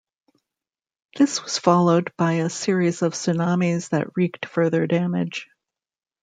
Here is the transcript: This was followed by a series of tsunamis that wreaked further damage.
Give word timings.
This 1.15 1.43
was 1.43 1.59
followed 1.59 2.11
by 2.17 2.31
a 2.37 2.49
series 2.49 3.03
of 3.03 3.13
tsunamis 3.13 3.89
that 3.89 4.17
wreaked 4.17 4.47
further 4.47 4.87
damage. 4.87 5.47